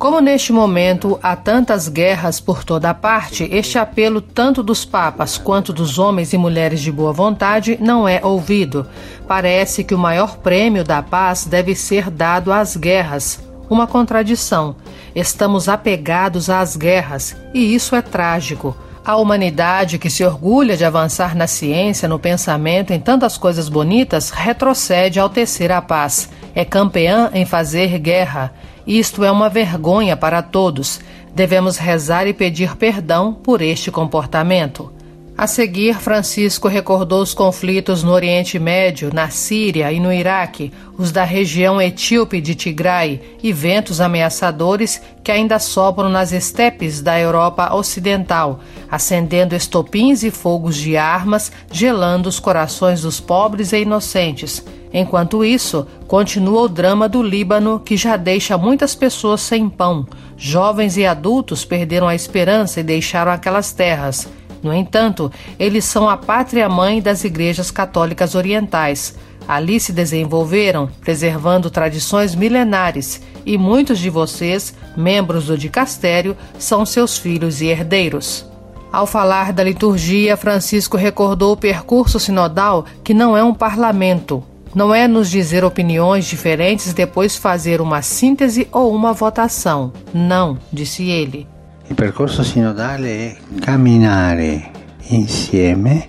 Como 0.00 0.18
neste 0.18 0.50
momento 0.50 1.20
há 1.22 1.36
tantas 1.36 1.86
guerras 1.86 2.40
por 2.40 2.64
toda 2.64 2.94
parte, 2.94 3.46
este 3.52 3.78
apelo, 3.78 4.22
tanto 4.22 4.62
dos 4.62 4.82
papas 4.82 5.36
quanto 5.36 5.74
dos 5.74 5.98
homens 5.98 6.32
e 6.32 6.38
mulheres 6.38 6.80
de 6.80 6.90
boa 6.90 7.12
vontade, 7.12 7.76
não 7.78 8.08
é 8.08 8.18
ouvido. 8.24 8.86
Parece 9.28 9.84
que 9.84 9.94
o 9.94 9.98
maior 9.98 10.38
prêmio 10.38 10.82
da 10.82 11.02
paz 11.02 11.44
deve 11.44 11.74
ser 11.74 12.08
dado 12.08 12.50
às 12.50 12.78
guerras. 12.78 13.44
Uma 13.68 13.86
contradição. 13.86 14.74
Estamos 15.14 15.68
apegados 15.68 16.48
às 16.48 16.76
guerras, 16.76 17.36
e 17.52 17.74
isso 17.74 17.94
é 17.94 18.00
trágico. 18.00 18.74
A 19.04 19.16
humanidade 19.16 19.98
que 19.98 20.08
se 20.08 20.24
orgulha 20.24 20.78
de 20.78 20.84
avançar 20.84 21.36
na 21.36 21.46
ciência, 21.46 22.08
no 22.08 22.18
pensamento, 22.18 22.90
em 22.90 23.00
tantas 23.00 23.36
coisas 23.36 23.68
bonitas, 23.68 24.30
retrocede 24.30 25.20
ao 25.20 25.28
tecer 25.28 25.70
a 25.70 25.82
paz. 25.82 26.30
É 26.54 26.64
campeã 26.64 27.30
em 27.34 27.44
fazer 27.44 27.98
guerra. 27.98 28.50
Isto 28.90 29.22
é 29.22 29.30
uma 29.30 29.48
vergonha 29.48 30.16
para 30.16 30.42
todos. 30.42 30.98
Devemos 31.32 31.76
rezar 31.76 32.26
e 32.26 32.32
pedir 32.32 32.74
perdão 32.74 33.32
por 33.32 33.62
este 33.62 33.88
comportamento. 33.88 34.92
A 35.38 35.46
seguir, 35.46 35.94
Francisco 35.94 36.66
recordou 36.66 37.22
os 37.22 37.32
conflitos 37.32 38.02
no 38.02 38.10
Oriente 38.10 38.58
Médio, 38.58 39.14
na 39.14 39.30
Síria 39.30 39.92
e 39.92 40.00
no 40.00 40.12
Iraque, 40.12 40.72
os 40.98 41.12
da 41.12 41.22
região 41.22 41.80
etíope 41.80 42.40
de 42.40 42.56
Tigray 42.56 43.38
e 43.40 43.52
ventos 43.52 44.00
ameaçadores 44.00 45.00
que 45.22 45.30
ainda 45.30 45.60
sopram 45.60 46.08
nas 46.08 46.32
estepes 46.32 47.00
da 47.00 47.16
Europa 47.16 47.72
Ocidental, 47.72 48.58
acendendo 48.90 49.54
estopins 49.54 50.24
e 50.24 50.32
fogos 50.32 50.76
de 50.76 50.96
armas, 50.96 51.52
gelando 51.70 52.28
os 52.28 52.40
corações 52.40 53.02
dos 53.02 53.20
pobres 53.20 53.72
e 53.72 53.82
inocentes. 53.82 54.64
Enquanto 54.92 55.44
isso, 55.44 55.86
continua 56.08 56.62
o 56.62 56.68
drama 56.68 57.08
do 57.08 57.22
Líbano, 57.22 57.78
que 57.78 57.96
já 57.96 58.16
deixa 58.16 58.58
muitas 58.58 58.94
pessoas 58.94 59.40
sem 59.40 59.68
pão. 59.68 60.06
Jovens 60.36 60.96
e 60.96 61.06
adultos 61.06 61.64
perderam 61.64 62.08
a 62.08 62.14
esperança 62.14 62.80
e 62.80 62.84
deixaram 62.84 63.30
aquelas 63.30 63.72
terras. 63.72 64.28
No 64.62 64.74
entanto, 64.74 65.30
eles 65.58 65.84
são 65.84 66.08
a 66.08 66.16
pátria-mãe 66.16 67.00
das 67.00 67.24
igrejas 67.24 67.70
católicas 67.70 68.34
orientais. 68.34 69.16
Ali 69.46 69.80
se 69.80 69.92
desenvolveram, 69.92 70.88
preservando 71.00 71.70
tradições 71.70 72.34
milenares, 72.34 73.22
e 73.46 73.56
muitos 73.56 73.98
de 73.98 74.10
vocês, 74.10 74.74
membros 74.96 75.46
do 75.46 75.56
dicastério, 75.56 76.36
são 76.58 76.84
seus 76.84 77.16
filhos 77.16 77.60
e 77.60 77.66
herdeiros. 77.66 78.44
Ao 78.92 79.06
falar 79.06 79.52
da 79.52 79.62
liturgia, 79.62 80.36
Francisco 80.36 80.96
recordou 80.96 81.52
o 81.52 81.56
percurso 81.56 82.18
sinodal, 82.18 82.84
que 83.04 83.14
não 83.14 83.36
é 83.36 83.42
um 83.42 83.54
parlamento, 83.54 84.44
não 84.74 84.94
é 84.94 85.08
nos 85.08 85.30
dizer 85.30 85.64
opiniões 85.64 86.26
diferentes 86.26 86.92
depois 86.92 87.36
fazer 87.36 87.80
uma 87.80 88.02
síntese 88.02 88.68
ou 88.72 88.94
uma 88.94 89.12
votação. 89.12 89.92
Não, 90.12 90.58
disse 90.72 91.08
ele. 91.08 91.46
Il 91.88 91.96
percorso 91.96 92.44
sinodale 92.44 93.08
è 93.08 93.36
camminare 93.60 94.70
insieme 95.08 96.08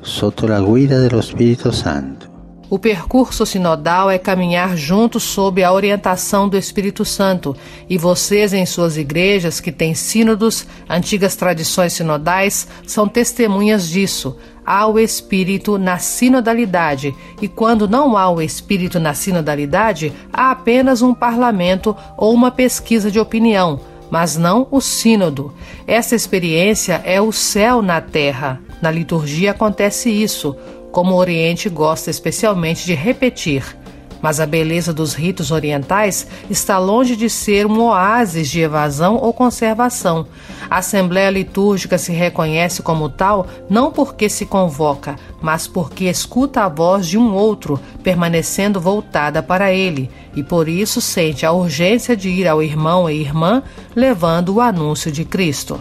sotto 0.00 0.46
la 0.46 0.60
guida 0.60 1.00
dello 1.00 1.20
Spirito 1.20 1.72
Santo. 1.72 2.30
O 2.72 2.78
percurso 2.78 3.44
sinodal 3.44 4.10
é 4.10 4.18
caminhar 4.18 4.78
juntos 4.78 5.24
sob 5.24 5.62
a 5.62 5.70
orientação 5.70 6.48
do 6.48 6.56
Espírito 6.56 7.04
Santo, 7.04 7.54
e 7.86 7.98
vocês, 7.98 8.54
em 8.54 8.64
suas 8.64 8.96
igrejas 8.96 9.60
que 9.60 9.70
têm 9.70 9.94
sínodos, 9.94 10.66
antigas 10.88 11.36
tradições 11.36 11.92
sinodais, 11.92 12.66
são 12.86 13.06
testemunhas 13.06 13.86
disso. 13.86 14.38
Há 14.64 14.86
o 14.86 14.98
Espírito 14.98 15.76
na 15.78 15.98
sinodalidade, 15.98 17.14
e 17.40 17.48
quando 17.48 17.88
não 17.88 18.16
há 18.16 18.30
o 18.30 18.40
Espírito 18.40 19.00
na 19.00 19.12
sinodalidade, 19.12 20.12
há 20.32 20.50
apenas 20.50 21.02
um 21.02 21.12
parlamento 21.12 21.96
ou 22.16 22.32
uma 22.32 22.50
pesquisa 22.50 23.10
de 23.10 23.18
opinião, 23.18 23.80
mas 24.10 24.36
não 24.36 24.68
o 24.70 24.80
sínodo. 24.80 25.52
Essa 25.86 26.14
experiência 26.14 27.02
é 27.04 27.20
o 27.20 27.32
céu 27.32 27.82
na 27.82 28.00
terra. 28.00 28.60
Na 28.80 28.90
liturgia 28.90 29.50
acontece 29.50 30.10
isso 30.10 30.56
como 30.92 31.14
o 31.14 31.16
Oriente 31.16 31.68
gosta 31.68 32.10
especialmente 32.10 32.84
de 32.84 32.94
repetir. 32.94 33.81
Mas 34.22 34.38
a 34.40 34.46
beleza 34.46 34.92
dos 34.92 35.12
ritos 35.12 35.50
orientais 35.50 36.26
está 36.48 36.78
longe 36.78 37.16
de 37.16 37.28
ser 37.28 37.66
um 37.66 37.82
oásis 37.82 38.48
de 38.48 38.60
evasão 38.60 39.16
ou 39.16 39.32
conservação. 39.32 40.26
A 40.70 40.78
Assembleia 40.78 41.28
Litúrgica 41.28 41.98
se 41.98 42.12
reconhece 42.12 42.82
como 42.82 43.08
tal 43.08 43.46
não 43.68 43.90
porque 43.90 44.28
se 44.28 44.46
convoca, 44.46 45.16
mas 45.40 45.66
porque 45.66 46.04
escuta 46.04 46.62
a 46.62 46.68
voz 46.68 47.06
de 47.06 47.18
um 47.18 47.34
outro, 47.34 47.80
permanecendo 48.02 48.80
voltada 48.80 49.42
para 49.42 49.72
ele, 49.72 50.08
e 50.34 50.42
por 50.42 50.68
isso 50.68 51.00
sente 51.00 51.44
a 51.44 51.52
urgência 51.52 52.16
de 52.16 52.28
ir 52.28 52.46
ao 52.46 52.62
irmão 52.62 53.10
e 53.10 53.20
irmã 53.20 53.62
levando 53.94 54.54
o 54.54 54.60
anúncio 54.60 55.10
de 55.10 55.24
Cristo. 55.24 55.80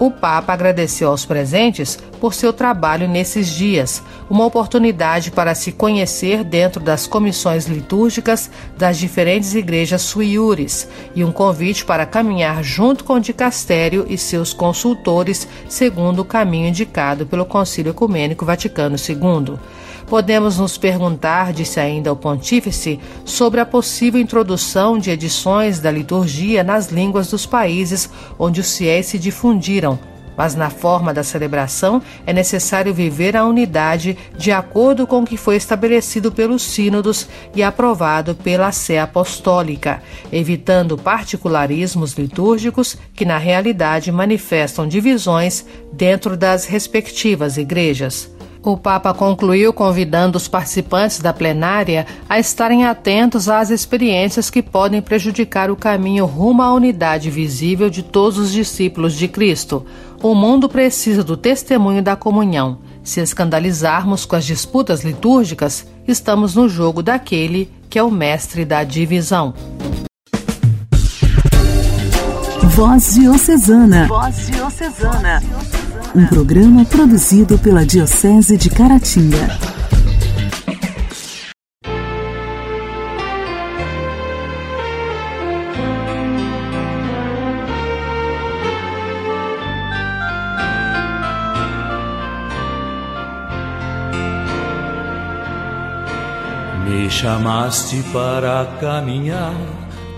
O 0.00 0.10
Papa 0.10 0.54
agradeceu 0.54 1.10
aos 1.10 1.26
presentes 1.26 1.98
por 2.18 2.32
seu 2.32 2.54
trabalho 2.54 3.06
nesses 3.06 3.48
dias, 3.50 4.02
uma 4.30 4.46
oportunidade 4.46 5.30
para 5.30 5.54
se 5.54 5.72
conhecer 5.72 6.42
dentro 6.42 6.80
das 6.80 7.06
comissões 7.06 7.66
litúrgicas 7.66 8.50
das 8.78 8.96
diferentes 8.96 9.54
igrejas 9.54 10.00
suiures 10.00 10.88
e 11.14 11.22
um 11.22 11.30
convite 11.30 11.84
para 11.84 12.06
caminhar 12.06 12.64
junto 12.64 13.04
com 13.04 13.12
o 13.12 13.20
dicastério 13.20 14.06
e 14.08 14.16
seus 14.16 14.54
consultores 14.54 15.46
segundo 15.68 16.20
o 16.20 16.24
caminho 16.24 16.68
indicado 16.68 17.26
pelo 17.26 17.44
Concílio 17.44 17.90
Ecumênico 17.90 18.46
Vaticano 18.46 18.96
II. 18.96 19.58
Podemos 20.10 20.58
nos 20.58 20.76
perguntar, 20.76 21.52
disse 21.52 21.78
ainda 21.78 22.12
o 22.12 22.16
pontífice, 22.16 22.98
sobre 23.24 23.60
a 23.60 23.64
possível 23.64 24.20
introdução 24.20 24.98
de 24.98 25.08
edições 25.08 25.78
da 25.78 25.88
liturgia 25.88 26.64
nas 26.64 26.88
línguas 26.88 27.28
dos 27.28 27.46
países 27.46 28.10
onde 28.36 28.60
os 28.60 28.76
fiéis 28.76 29.06
se 29.06 29.20
difundiram, 29.20 29.96
mas 30.36 30.56
na 30.56 30.68
forma 30.68 31.14
da 31.14 31.22
celebração 31.22 32.02
é 32.26 32.32
necessário 32.32 32.92
viver 32.92 33.36
a 33.36 33.46
unidade 33.46 34.18
de 34.36 34.50
acordo 34.50 35.06
com 35.06 35.20
o 35.20 35.24
que 35.24 35.36
foi 35.36 35.54
estabelecido 35.54 36.32
pelos 36.32 36.62
sínodos 36.62 37.28
e 37.54 37.62
aprovado 37.62 38.34
pela 38.34 38.72
Sé 38.72 38.98
Apostólica, 38.98 40.02
evitando 40.32 40.98
particularismos 40.98 42.14
litúrgicos 42.14 42.98
que 43.14 43.24
na 43.24 43.38
realidade 43.38 44.10
manifestam 44.10 44.88
divisões 44.88 45.64
dentro 45.92 46.36
das 46.36 46.64
respectivas 46.64 47.56
igrejas. 47.56 48.39
O 48.62 48.76
Papa 48.76 49.14
concluiu 49.14 49.72
convidando 49.72 50.36
os 50.36 50.46
participantes 50.46 51.18
da 51.20 51.32
plenária 51.32 52.06
a 52.28 52.38
estarem 52.38 52.84
atentos 52.84 53.48
às 53.48 53.70
experiências 53.70 54.50
que 54.50 54.62
podem 54.62 55.00
prejudicar 55.00 55.70
o 55.70 55.76
caminho 55.76 56.26
rumo 56.26 56.62
à 56.62 56.72
unidade 56.72 57.30
visível 57.30 57.88
de 57.88 58.02
todos 58.02 58.36
os 58.36 58.52
discípulos 58.52 59.14
de 59.14 59.26
Cristo. 59.28 59.86
O 60.22 60.34
mundo 60.34 60.68
precisa 60.68 61.24
do 61.24 61.38
testemunho 61.38 62.02
da 62.02 62.16
comunhão. 62.16 62.78
Se 63.02 63.20
escandalizarmos 63.20 64.26
com 64.26 64.36
as 64.36 64.44
disputas 64.44 65.02
litúrgicas, 65.02 65.86
estamos 66.06 66.54
no 66.54 66.68
jogo 66.68 67.02
daquele 67.02 67.70
que 67.88 67.98
é 67.98 68.02
o 68.02 68.10
mestre 68.10 68.66
da 68.66 68.84
divisão. 68.84 69.54
Voz 72.62 73.14
Diocesana. 73.14 74.06
Voz 74.06 74.46
Diocesana 74.46 75.79
um 76.14 76.26
programa 76.26 76.84
produzido 76.84 77.58
pela 77.58 77.84
Diocese 77.84 78.56
de 78.56 78.68
Caratinga. 78.68 79.58
Me 96.84 97.08
chamaste 97.08 98.02
para 98.12 98.66
caminhar 98.80 99.54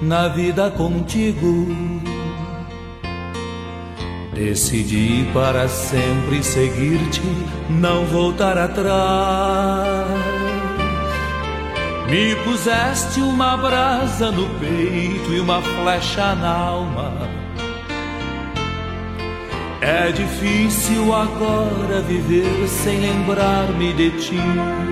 na 0.00 0.28
vida 0.28 0.70
contigo 0.70 2.11
Decidi 4.44 5.24
para 5.32 5.68
sempre 5.68 6.42
seguir-te, 6.42 7.22
não 7.70 8.04
voltar 8.06 8.58
atrás. 8.58 10.08
Me 12.10 12.34
puseste 12.42 13.20
uma 13.20 13.56
brasa 13.56 14.32
no 14.32 14.48
peito 14.58 15.32
e 15.32 15.38
uma 15.38 15.62
flecha 15.62 16.34
na 16.34 16.52
alma. 16.52 17.12
É 19.80 20.10
difícil 20.10 21.14
agora 21.14 22.02
viver 22.02 22.66
sem 22.68 22.98
lembrar-me 22.98 23.92
de 23.92 24.10
ti. 24.10 24.91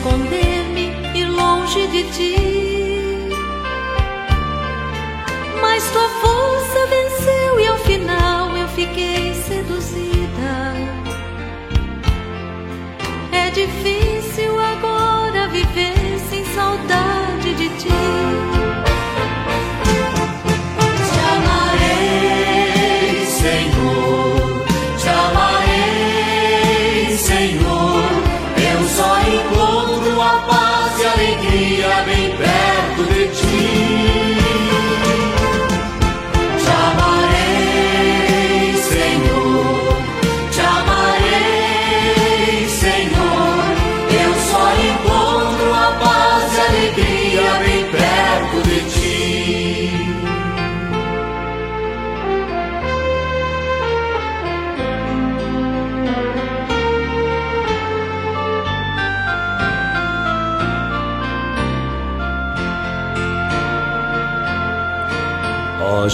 esconder-me 0.00 0.92
e 1.14 1.24
longe 1.26 1.86
de 1.88 2.02
ti. 2.14 3.28
Mas 5.60 5.90
tua 5.92 6.08
força 6.08 6.86
venceu 6.86 7.60
e 7.60 7.66
ao 7.66 7.78
final 7.78 8.56
eu 8.56 8.68
fiquei 8.68 9.34
seduzida. 9.34 9.49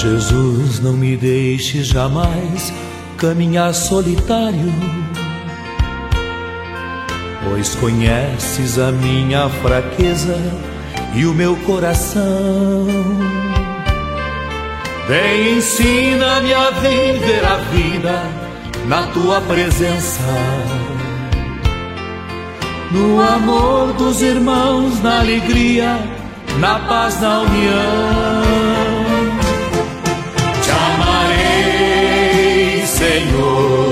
Jesus, 0.08 0.78
não 0.78 0.92
me 0.92 1.16
deixe 1.16 1.82
jamais 1.82 2.72
caminhar 3.18 3.74
solitário, 3.74 4.72
pois 7.42 7.74
conheces 7.74 8.78
a 8.78 8.92
minha 8.92 9.48
fraqueza 9.48 10.38
e 11.12 11.26
o 11.26 11.34
meu 11.34 11.56
coração. 11.56 12.86
Vem, 15.08 15.58
ensina-me 15.58 16.54
a 16.54 16.70
viver 16.70 17.44
a 17.44 17.56
vida 17.74 18.22
na 18.86 19.08
tua 19.08 19.40
presença. 19.40 20.22
No 22.92 23.20
amor 23.20 23.92
dos 23.94 24.22
irmãos, 24.22 25.02
na 25.02 25.18
alegria, 25.18 25.98
na 26.60 26.78
paz, 26.78 27.20
na 27.20 27.40
união. 27.40 28.35
Senhor, 33.16 33.85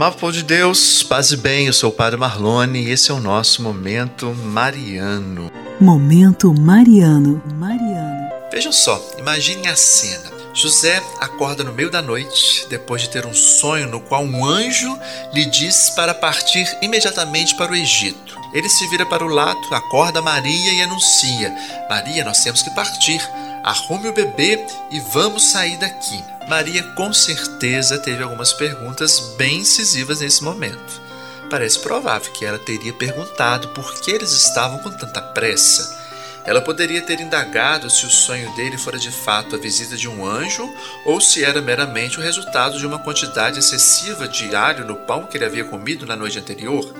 Amado 0.00 0.16
povo 0.16 0.32
de 0.32 0.42
Deus, 0.42 1.02
paz 1.02 1.30
e 1.30 1.36
bem, 1.36 1.66
eu 1.66 1.74
sou 1.74 1.90
o 1.90 1.92
Padre 1.92 2.18
Marlone 2.18 2.80
e 2.80 2.90
esse 2.90 3.10
é 3.10 3.14
o 3.14 3.20
nosso 3.20 3.62
Momento 3.62 4.34
Mariano. 4.34 5.52
Momento 5.78 6.54
Mariano. 6.58 7.42
Mariano. 7.56 8.30
Vejam 8.50 8.72
só, 8.72 8.98
imaginem 9.18 9.68
a 9.68 9.76
cena. 9.76 10.30
José 10.54 11.02
acorda 11.20 11.62
no 11.62 11.74
meio 11.74 11.90
da 11.90 12.00
noite, 12.00 12.66
depois 12.70 13.02
de 13.02 13.10
ter 13.10 13.26
um 13.26 13.34
sonho 13.34 13.90
no 13.90 14.00
qual 14.00 14.24
um 14.24 14.42
anjo 14.42 14.98
lhe 15.34 15.44
diz 15.44 15.90
para 15.90 16.14
partir 16.14 16.66
imediatamente 16.80 17.54
para 17.54 17.72
o 17.72 17.76
Egito. 17.76 18.40
Ele 18.54 18.70
se 18.70 18.88
vira 18.88 19.04
para 19.04 19.22
o 19.22 19.28
lado, 19.28 19.60
acorda 19.70 20.22
Maria 20.22 20.72
e 20.72 20.80
anuncia: 20.80 21.54
Maria, 21.90 22.24
nós 22.24 22.42
temos 22.42 22.62
que 22.62 22.74
partir. 22.74 23.20
Arrume 23.62 24.08
o 24.08 24.12
bebê 24.12 24.64
e 24.90 25.00
vamos 25.00 25.50
sair 25.50 25.76
daqui. 25.76 26.24
Maria 26.48 26.82
com 26.94 27.12
certeza 27.12 27.98
teve 27.98 28.22
algumas 28.22 28.52
perguntas 28.52 29.34
bem 29.36 29.58
incisivas 29.58 30.20
nesse 30.20 30.42
momento. 30.42 31.00
Parece 31.50 31.78
provável 31.80 32.32
que 32.32 32.44
ela 32.44 32.58
teria 32.58 32.92
perguntado 32.92 33.68
por 33.68 34.00
que 34.00 34.10
eles 34.10 34.32
estavam 34.32 34.78
com 34.78 34.90
tanta 34.90 35.20
pressa. 35.20 35.98
Ela 36.44 36.62
poderia 36.62 37.02
ter 37.02 37.20
indagado 37.20 37.90
se 37.90 38.06
o 38.06 38.10
sonho 38.10 38.50
dele 38.54 38.78
fora 38.78 38.98
de 38.98 39.10
fato 39.10 39.56
a 39.56 39.58
visita 39.58 39.94
de 39.96 40.08
um 40.08 40.24
anjo 40.26 40.72
ou 41.04 41.20
se 41.20 41.44
era 41.44 41.60
meramente 41.60 42.18
o 42.18 42.22
resultado 42.22 42.78
de 42.78 42.86
uma 42.86 42.98
quantidade 42.98 43.58
excessiva 43.58 44.26
de 44.26 44.54
alho 44.54 44.86
no 44.86 44.96
pão 44.96 45.26
que 45.26 45.36
ele 45.36 45.44
havia 45.44 45.64
comido 45.64 46.06
na 46.06 46.16
noite 46.16 46.38
anterior. 46.38 46.94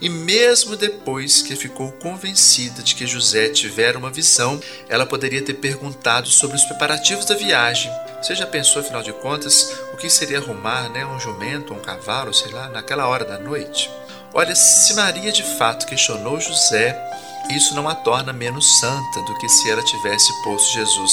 E 0.00 0.08
mesmo 0.08 0.76
depois 0.76 1.42
que 1.42 1.54
ficou 1.54 1.92
convencida 1.92 2.82
de 2.82 2.94
que 2.94 3.06
José 3.06 3.50
tivera 3.50 3.98
uma 3.98 4.10
visão, 4.10 4.58
ela 4.88 5.04
poderia 5.04 5.42
ter 5.42 5.54
perguntado 5.54 6.28
sobre 6.28 6.56
os 6.56 6.64
preparativos 6.64 7.26
da 7.26 7.34
viagem. 7.34 7.92
Você 8.22 8.34
já 8.34 8.46
pensou, 8.46 8.80
afinal 8.80 9.02
de 9.02 9.12
contas, 9.12 9.72
o 9.92 9.96
que 9.96 10.08
seria 10.08 10.38
arrumar 10.38 10.88
né, 10.88 11.04
um 11.04 11.20
jumento, 11.20 11.74
um 11.74 11.80
cavalo, 11.80 12.32
sei 12.32 12.50
lá, 12.50 12.68
naquela 12.68 13.06
hora 13.08 13.24
da 13.24 13.38
noite? 13.38 13.90
Olha, 14.32 14.54
se 14.54 14.94
Maria 14.94 15.32
de 15.32 15.42
fato 15.42 15.86
questionou 15.86 16.40
José, 16.40 16.96
isso 17.50 17.74
não 17.74 17.88
a 17.88 17.94
torna 17.94 18.32
menos 18.32 18.78
santa 18.78 19.22
do 19.22 19.36
que 19.38 19.48
se 19.48 19.70
ela 19.70 19.82
tivesse 19.82 20.32
posto 20.44 20.72
Jesus 20.72 21.12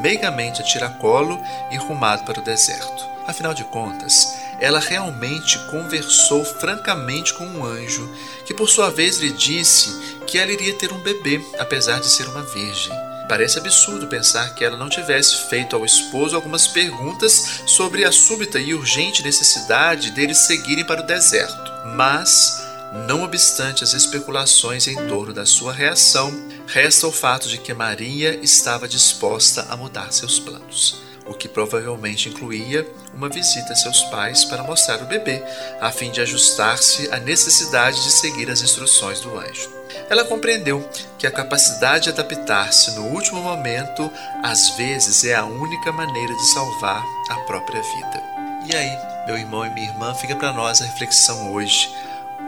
meigamente 0.00 0.60
a 0.60 0.64
tiracolo 0.64 1.40
e 1.70 1.76
rumado 1.76 2.24
para 2.24 2.40
o 2.40 2.44
deserto. 2.44 3.04
Afinal 3.26 3.54
de 3.54 3.64
contas, 3.64 4.36
ela 4.60 4.78
realmente 4.78 5.58
conversou 5.70 6.44
francamente 6.44 7.34
com 7.34 7.46
um 7.46 7.64
anjo, 7.64 8.10
que 8.44 8.54
por 8.54 8.68
sua 8.68 8.90
vez 8.90 9.18
lhe 9.18 9.30
disse 9.30 10.18
que 10.26 10.38
ela 10.38 10.52
iria 10.52 10.74
ter 10.74 10.92
um 10.92 10.98
bebê, 10.98 11.40
apesar 11.58 12.00
de 12.00 12.08
ser 12.08 12.26
uma 12.28 12.42
virgem. 12.42 12.92
Parece 13.28 13.58
absurdo 13.58 14.06
pensar 14.06 14.54
que 14.54 14.64
ela 14.64 14.76
não 14.76 14.88
tivesse 14.88 15.48
feito 15.48 15.74
ao 15.74 15.84
esposo 15.84 16.36
algumas 16.36 16.68
perguntas 16.68 17.62
sobre 17.66 18.04
a 18.04 18.12
súbita 18.12 18.58
e 18.58 18.72
urgente 18.72 19.22
necessidade 19.22 20.12
deles 20.12 20.46
seguirem 20.46 20.84
para 20.84 21.02
o 21.02 21.06
deserto. 21.06 21.72
Mas, 21.96 22.64
não 23.08 23.24
obstante 23.24 23.82
as 23.82 23.94
especulações 23.94 24.86
em 24.86 24.94
torno 25.08 25.32
da 25.32 25.44
sua 25.44 25.72
reação, 25.72 26.32
resta 26.68 27.08
o 27.08 27.12
fato 27.12 27.48
de 27.48 27.58
que 27.58 27.74
Maria 27.74 28.38
estava 28.42 28.86
disposta 28.86 29.66
a 29.68 29.76
mudar 29.76 30.12
seus 30.12 30.38
planos 30.38 31.05
o 31.28 31.34
que 31.34 31.48
provavelmente 31.48 32.28
incluía 32.28 32.86
uma 33.14 33.28
visita 33.28 33.72
a 33.72 33.76
seus 33.76 34.02
pais 34.04 34.44
para 34.44 34.62
mostrar 34.62 35.02
o 35.02 35.06
bebê, 35.06 35.42
a 35.80 35.90
fim 35.90 36.10
de 36.10 36.20
ajustar-se 36.20 37.10
à 37.12 37.18
necessidade 37.18 38.02
de 38.02 38.10
seguir 38.10 38.50
as 38.50 38.62
instruções 38.62 39.20
do 39.20 39.38
anjo. 39.38 39.70
Ela 40.08 40.24
compreendeu 40.24 40.88
que 41.18 41.26
a 41.26 41.30
capacidade 41.30 42.04
de 42.04 42.10
adaptar-se 42.10 42.92
no 42.92 43.06
último 43.06 43.40
momento 43.40 44.10
às 44.42 44.70
vezes 44.70 45.24
é 45.24 45.34
a 45.34 45.44
única 45.44 45.90
maneira 45.92 46.34
de 46.34 46.52
salvar 46.52 47.02
a 47.30 47.34
própria 47.40 47.80
vida. 47.80 48.22
E 48.68 48.74
aí, 48.74 48.98
meu 49.26 49.36
irmão 49.36 49.64
e 49.64 49.70
minha 49.70 49.88
irmã, 49.88 50.14
fica 50.14 50.36
para 50.36 50.52
nós 50.52 50.80
a 50.80 50.84
reflexão 50.84 51.52
hoje. 51.52 51.88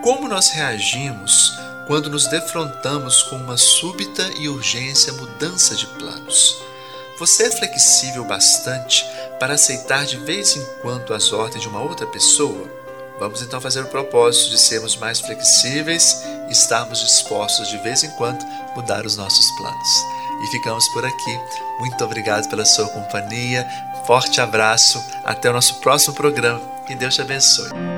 Como 0.03 0.29
nós 0.29 0.51
reagimos 0.51 1.59
quando 1.87 2.11
nos 2.11 2.27
defrontamos 2.29 3.23
com 3.25 3.37
uma 3.37 3.57
súbita 3.57 4.23
e 4.39 4.49
urgência 4.49 5.13
mudança 5.15 5.75
de 5.75 5.87
planos? 5.87 6.68
Você 7.19 7.45
é 7.45 7.51
flexível 7.51 8.25
bastante 8.25 9.05
para 9.41 9.55
aceitar 9.55 10.07
de 10.07 10.17
vez 10.19 10.57
em 10.57 10.65
quando 10.81 11.13
as 11.13 11.33
ordens 11.33 11.63
de 11.63 11.69
uma 11.69 11.83
outra 11.83 12.07
pessoa? 12.07 12.71
Vamos 13.19 13.43
então 13.43 13.61
fazer 13.61 13.81
o 13.81 13.89
propósito 13.89 14.51
de 14.51 14.59
sermos 14.59 14.97
mais 14.97 15.19
flexíveis 15.19 16.23
e 16.49 16.53
estarmos 16.53 17.01
dispostos 17.01 17.69
de 17.69 17.79
vez 17.79 18.05
em 18.05 18.11
quando 18.11 18.45
mudar 18.77 19.05
os 19.05 19.17
nossos 19.17 19.51
planos. 19.57 19.89
E 20.45 20.47
ficamos 20.53 20.87
por 20.91 21.05
aqui. 21.05 21.41
Muito 21.81 22.05
obrigado 22.05 22.49
pela 22.49 22.65
sua 22.65 22.89
companhia. 22.89 23.69
Forte 24.07 24.41
abraço. 24.41 25.03
Até 25.25 25.51
o 25.51 25.53
nosso 25.53 25.81
próximo 25.81 26.15
programa. 26.15 26.63
e 26.89 26.95
Deus 26.95 27.17
te 27.17 27.21
abençoe. 27.21 27.98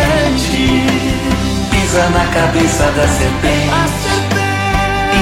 Pisa 0.49 2.09
na 2.09 2.25
cabeça 2.27 2.83
da 2.91 3.07
serpente. 3.07 3.69
A 3.71 3.87
serpente. 4.03 4.41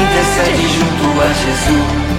Intercede 0.02 0.68
junto 0.68 1.22
a 1.22 1.28
Jesus. 1.34 2.10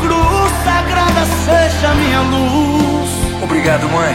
Cruz 0.00 0.52
sagrada 0.64 1.24
seja 1.44 1.94
minha 1.94 2.20
luz. 2.20 3.10
Obrigado, 3.42 3.88
mãe. 3.88 4.14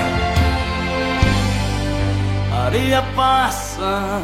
Maria 2.52 3.02
passa. 3.16 4.22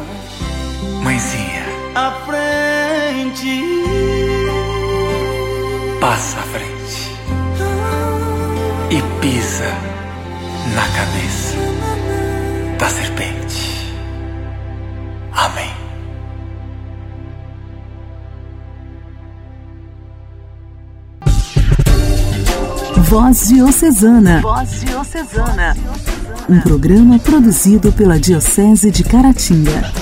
Mãezinha. 1.02 1.66
À 1.94 2.12
frente 2.26 3.76
passa 6.00 6.38
à 6.38 6.42
frente 6.42 7.10
e 8.90 9.02
pisa 9.20 9.70
na 10.74 10.82
cabeça 10.96 11.56
da 12.78 12.88
serpente. 12.88 13.35
Voz 23.08 23.46
Diocesana. 23.48 24.40
Voz 24.40 24.80
Diocesana. 24.80 25.76
Um 26.48 26.60
programa 26.60 27.20
produzido 27.20 27.92
pela 27.92 28.18
Diocese 28.18 28.90
de 28.90 29.04
Caratinga. 29.04 29.92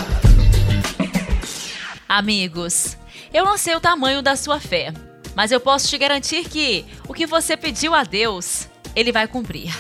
Amigos, 2.09 2.97
eu 3.31 3.45
não 3.45 3.59
sei 3.59 3.77
o 3.77 3.81
tamanho 3.81 4.23
da 4.23 4.37
sua 4.37 4.59
fé, 4.59 4.91
mas 5.37 5.53
eu 5.53 5.61
posso 5.61 5.87
te 5.87 5.99
garantir 5.99 6.49
que 6.49 6.87
o 7.07 7.13
que 7.13 7.27
você 7.27 7.59
pediu 7.59 7.95
a 7.95 8.05
Deus, 8.05 8.69
Ele 8.97 9.13
vai 9.13 9.29
cumprir. 9.29 9.71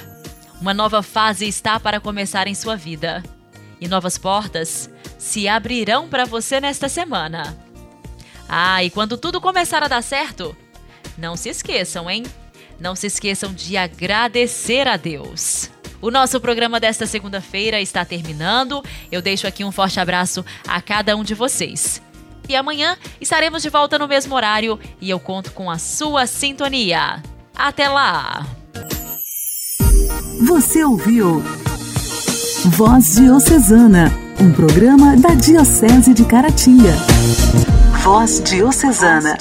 Uma 0.61 0.75
nova 0.75 1.03
fase 1.03 1.49
está 1.49 1.81
para 1.81 2.01
começar 2.01 2.47
em 2.47 2.55
sua 2.55 2.77
vida 2.77 3.23
e 3.81 3.89
novas 3.89 4.19
portas 4.19 4.91
se 5.19 5.49
abrirão 5.49 6.11
para 6.11 6.27
você 6.27 6.61
nesta 6.61 6.91
semana. 6.91 7.57
Ah, 8.47 8.85
e 8.85 8.91
quando 8.91 9.17
tudo 9.17 9.41
começar 9.41 9.83
a 9.83 9.89
dar 9.89 10.03
certo, 10.03 10.55
não 11.17 11.37
se 11.39 11.49
esqueçam, 11.49 12.11
hein? 12.11 12.23
Não 12.79 12.95
se 12.95 13.07
esqueçam 13.07 13.53
de 13.53 13.77
agradecer 13.77 14.87
a 14.89 14.97
Deus. 14.97 15.71
O 16.01 16.11
nosso 16.11 16.41
programa 16.41 16.79
desta 16.79 17.07
segunda-feira 17.07 17.81
está 17.81 18.05
terminando. 18.05 18.83
Eu 19.11 19.23
deixo 19.23 19.47
aqui 19.47 19.65
um 19.65 19.73
forte 19.73 19.99
abraço 19.99 20.45
a 20.67 20.81
cada 20.83 21.17
um 21.17 21.25
de 21.25 21.35
vocês. 21.35 22.03
E 22.49 22.55
amanhã 22.55 22.97
estaremos 23.21 23.63
de 23.63 23.71
volta 23.71 23.99
no 23.99 24.07
mesmo 24.07 24.35
horário 24.35 24.79
e 25.01 25.09
eu 25.09 25.19
conto 25.19 25.53
com 25.53 25.71
a 25.71 25.79
sua 25.79 26.27
sintonia. 26.27 27.23
Até 27.57 27.89
lá! 27.89 28.47
Você 30.43 30.85
ouviu 30.85 31.43
Voz 32.67 33.15
Diocesana, 33.15 34.13
um 34.41 34.53
programa 34.53 35.17
da 35.17 35.35
Diocese 35.35 36.13
de 36.13 36.25
Caratinga. 36.25 36.93
Voz 38.03 38.43
Diocesana. 38.43 39.39